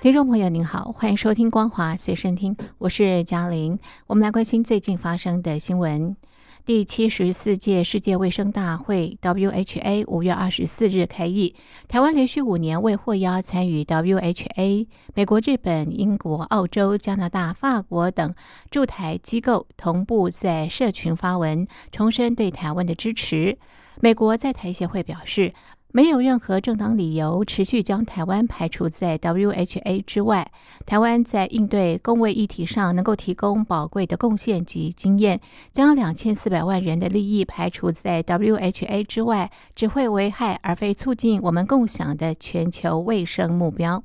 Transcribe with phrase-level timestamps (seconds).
[0.00, 3.78] 听众朋友您好，欢迎收听《光华随身听》，我是嘉玲。
[4.06, 6.16] 我们来关心最近发生的新闻。
[6.64, 11.54] 第七十四届世界卫生大会 （WHA） 五月二十四日开议，
[11.86, 14.86] 台湾连续五年未获邀参与 WHA。
[15.12, 18.34] 美国、日本、英国、澳洲、加拿大、法国等
[18.70, 23.58] 驻台机构同步在社群发文，重申对台湾的支持。
[24.00, 25.52] 美国在台协会表示。
[25.92, 30.50] 没有任何正当理由持续将台湾排除在 WHA 之外。
[30.86, 35.40] 台湾在应对公卫议题上能够提供宝贵的贡献及经验，
[35.72, 44.02] 将两千四百万人的利益排除在 WHA 之外，只会危害而非促进我们共享的全球卫生目标。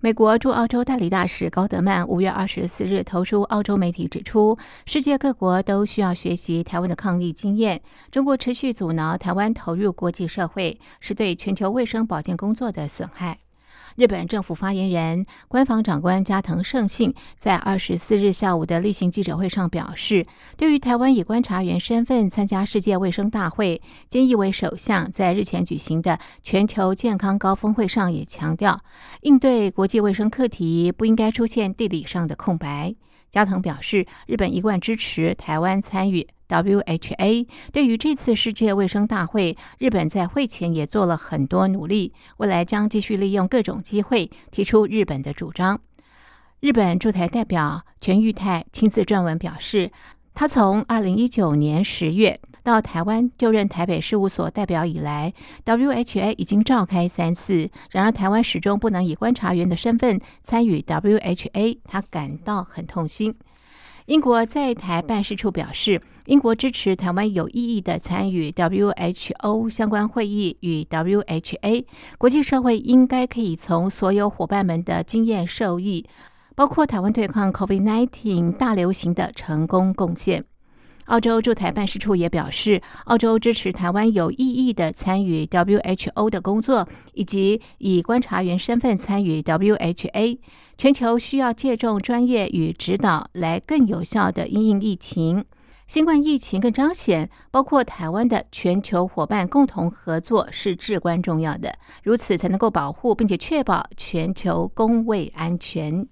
[0.00, 7.82] 美国驻澳洲代理大使高德曼五月二十四日投书澳洲媒体，指出世界各国都需要学习台湾的抗疫经验。
[8.12, 13.38] 中国持续阻挠台湾投入国际社会，是对全球卫生保健工作的损害。
[13.96, 23.80] 日本政府发言人、官房长官加藤胜信在二十四日下午的例行记者会上表示，对于台湾以观察员身份参加世界卫生大会，
[24.10, 28.80] 菅义伟首相在日前举行的全球健康高峰会上也强调，
[29.22, 32.94] 应对国际卫生课题不应该出现地理上的空白。
[33.30, 36.26] 加藤表示，日本一贯支持台湾参与。
[36.48, 45.80] WHA 对于这次世界卫生大会，日本在会前也做了很多努力，未来将继续利用各种机会提出日本的主张。
[46.60, 49.92] 日本驻台代表全玉泰亲自撰文表示，
[50.34, 55.32] 他从二零一九年十月到台湾就任台北事务所代表以来
[55.64, 63.34] ，WHA 已经召开三次，然而台湾始终不能以观察员的身份参与 WHA，他感到很痛心。
[64.08, 71.84] 英国在台办事处表示，英国支持台湾有意义的参与 WHO 相关会议与 WHA。
[72.16, 76.06] 国际社会应该可以从所有伙伴们的经验受益，
[76.56, 80.42] 包括台湾对抗 COVID-19 大流行的成功贡献。
[81.08, 90.38] 澳洲驻台办事处也表示，澳洲支持台湾有意义的参与 WHO 的工作，以及以观察员身份参与 WHA。
[90.76, 95.44] 全球需要借重专业与指导，来更有效的应应疫情。
[95.86, 106.06] 新冠疫情更彰显，包括台湾的全球伙伴共同合作是至关重要的，如此才能够保护并且确保全球公卫安全。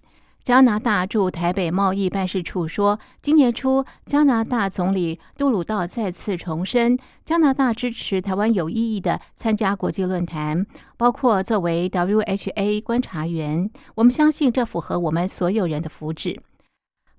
[0.47, 10.65] 加拿大驻台北贸易办事处说，今年初，加拿大总理杜鲁道再次重申，加拿大支持台湾有意义的参加国际论坛，
[10.97, 13.69] 包括作为 WHA 观察员。
[13.97, 16.39] 我们相信这符合我们所有人的福祉。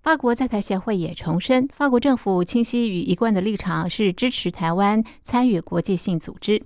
[0.02, 6.64] 法国在台协会也重申，法国政府清晰与一贯的立场是支持台湾参与国际性组织。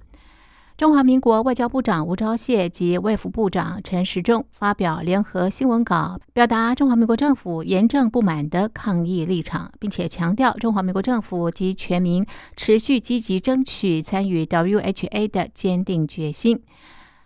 [0.82, 12.26] 中华民国外交部长吴钊燮及卫福部长陈时中发表联合新闻稿，表达中华民国政府严正不满的抗议立场，并且强调中华民国政府及全民
[12.56, 16.60] 持续积极争取参与 WHA 的坚定决心。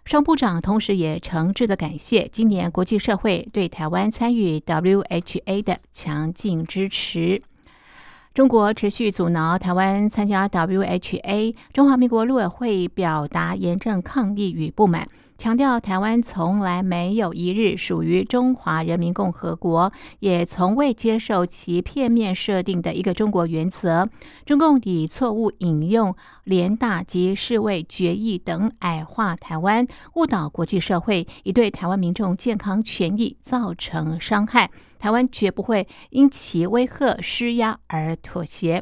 [0.03, 7.39] 双部长同时也诚挚的感谢今年国际社会对台湾参与 WHA 的强劲支持。
[8.35, 15.07] 中国持续阻挠台湾参加 WHA，中华民国陆委会表达严正抗议与不满。
[15.38, 24.07] 强调台湾从来没有一日属于中华人民共和国，也从未接受其片面设定的一个中国原则。
[24.46, 26.16] 中共以错误引用
[26.46, 29.85] 联大及世卫决议等矮化台湾，
[30.16, 34.72] 误导国际社会，以对台湾民众健康权益造成伤害。
[34.97, 38.82] 台湾绝不会因其威吓施压而妥协。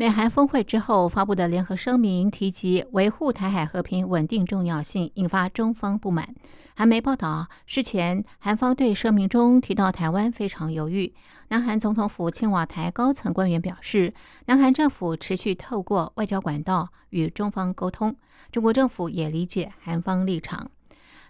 [0.00, 6.36] 美韩峰会之后发布的联合声明提及维护台海和平稳定重要性，引发中方不满。
[6.76, 11.12] 韩媒报道，事前韩方对声明中提到台湾非常犹豫。
[11.48, 14.14] 南韩总统府青瓦台高层官员表示，
[14.46, 18.14] 南韩政府持续透过外交管道与中方沟通，
[18.52, 20.70] 中国政府也理解韩方立场。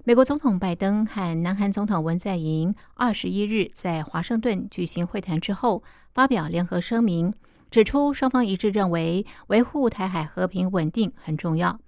[0.04, 5.82] 美国总统拜登和南韩总统文在寅二十一日在华盛顿举行会谈之后，
[6.12, 7.32] 发表联合声明。
[7.70, 11.78] 指出，双方一致认为维护台海和平稳定很重要。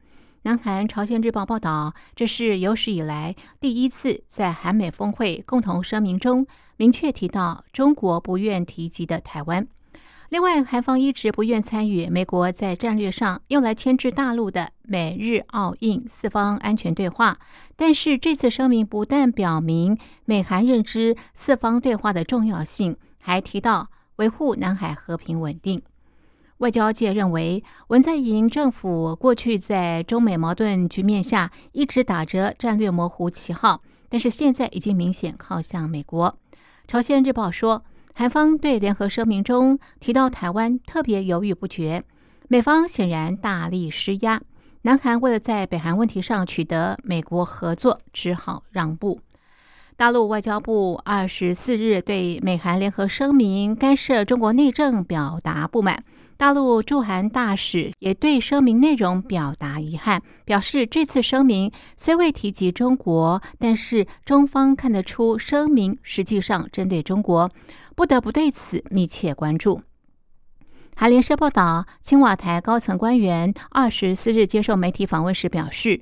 [0.43, 6.47] 南韩朝鲜日报报道，这是有史以来第一次在韩美峰会共同声明中
[6.77, 9.67] 明确提到中国不愿提及的台湾。
[10.31, 17.37] 另外，韩方一直不愿参与美国在战略上用来牵制大陆的美日澳印四方安全对话。
[17.75, 23.91] 但是，这次声明不但表明美韩认知四方对话的重要性，还提到
[24.21, 25.83] 维护南海和平稳定。
[26.59, 36.39] 外交界认为，文在寅政府过去在中美矛盾局面下一直打着战略模糊旗号，但是现在已经明显靠向美国。
[36.87, 37.83] 朝鲜日报说。
[38.13, 42.03] 韩方对联合声明中提到台湾特别犹豫不决，
[42.49, 44.43] 美方显然大力施压。
[44.83, 49.21] 南韩为了在北韩问题上取得美国合作，只好让步。
[50.00, 56.02] 大陆外交部二十四日对美韩联合声明干涉中国内政表达不满。
[56.38, 67.50] 大陆驻韩大使也对声明内容表达遗憾，表示这次声明虽未提及中国，但是中方看得出声明实际上针对中国。
[67.94, 69.82] 不得不对此密切关注。
[70.97, 76.00] 韩联社报道，青瓦台高层官员二十四日接受媒体访问时表示，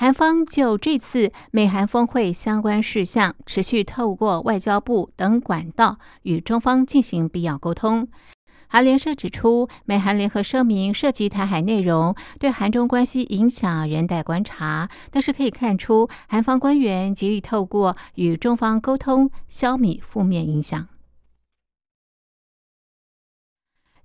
[0.00, 8.06] 韩方就这次美韩峰会相关事项，持续透过外交部等管道与中方进行必要沟通。
[8.68, 14.88] 韩联社指出，美韩联合声明涉及台海内容，对韩中关系影响仍待观察。
[15.10, 20.86] 但是可以看出，韩方官员极力透过与中方沟通，消弭负面影响。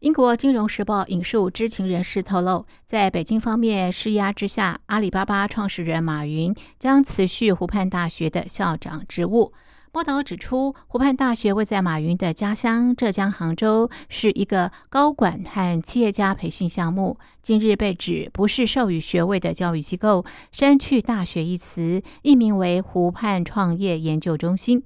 [0.03, 9.53] 英国金融时报引述知情人士透露，在北京方面施压之下，阿里巴巴创始人马云将辞去湖畔大学的校长职务。
[9.93, 17.19] 报道指出，湖畔大学位在马云的家乡浙江杭州，是一个高管和企业家培训项目。
[17.43, 24.81] 近日被指不是授予学位的教育机构，删去“大学”一词，易名为湖畔创业研究中心。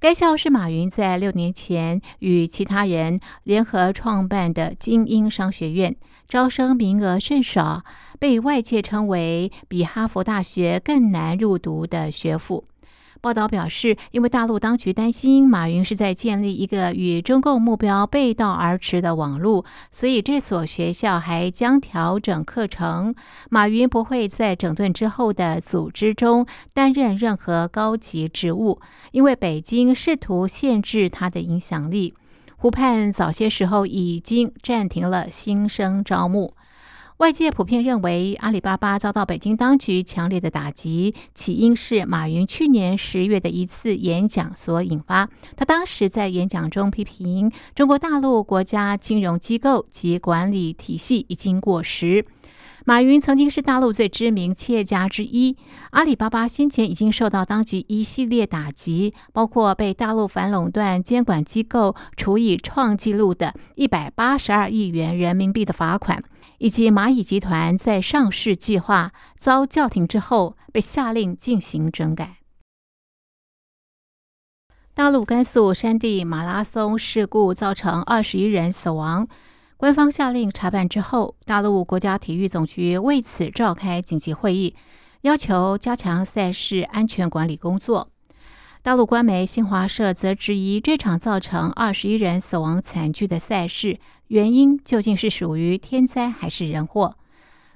[0.00, 5.94] 该校是马云在六年前与其他人联合创办的精英商学院，
[6.26, 7.84] 招生名额甚少，
[8.18, 12.64] 被外界称为比哈佛大学更难入读的学府。
[13.20, 23.14] 报道表示，因为大陆当局担心马云是在建立一个与中共目标背道而驰的网络，所以这所学校还将调整课程。
[23.50, 28.80] 马云不会在整顿之后的组织中担任任何高级职务，
[29.12, 32.14] 因为北京试图限制他的影响力。
[32.58, 36.54] 湖畔早些时候已经暂停了新生招募。
[37.18, 45.26] 外界普遍认为，阿里巴巴遭到北京当局强烈的打击，起因是马云去年十月的一次演讲所引发。
[45.56, 52.22] 他当时在演讲中批评中国大陆国家金融机构及管理体系已经过时。
[52.84, 55.56] 马云曾经是大陆最知名企业家之一，
[55.90, 66.22] 阿里巴巴先前已经受到当局一系列打击，包括被大陆反垄断监管机构处以创纪录的一百八十二亿元人民币的罚款，
[66.58, 72.38] 以及蚂蚁集团在上市计划遭叫停之后被下令进行整改。
[74.94, 79.28] 大陆甘肃山地马拉松事故造成二十一人死亡。
[79.76, 84.74] 官方下令查办之后，大陆国家体育总局为此召开紧急会议，
[85.20, 88.08] 要求加强赛事安全管理工作。
[88.82, 93.98] 大陆官媒新华社则质疑这场造成二十一人死亡惨剧的赛事
[94.28, 97.16] 原因究竟是属于天灾还是人祸？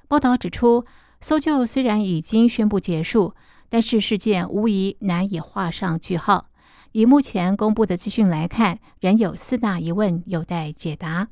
[0.07, 0.85] 报道指出，
[1.21, 3.33] 搜救虽然已经宣布结束，
[3.69, 6.47] 但是事件无疑难以画上句号。
[6.91, 11.29] 以目前公布的资讯来看，仍有四大疑问有待解答。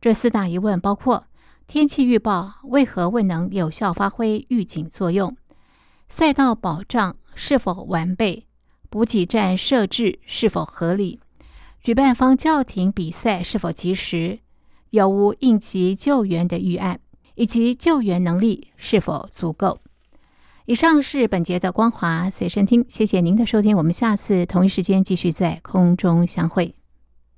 [0.00, 1.26] 这四大疑问包括：
[1.68, 5.36] 天气预报为何未能有效发挥预警作用？
[6.08, 8.46] 赛道保障是否完备？
[8.90, 11.20] 补给站设置是否合理？
[11.82, 14.38] 举办方叫停比赛是否及时？
[14.96, 16.98] 有无应急救援的预案？
[17.34, 19.78] 以及救援能力是否足够？
[20.64, 26.74] 以上是本节的光华随身听，谢谢您的收听，我们下次同一时间继续在空中相会。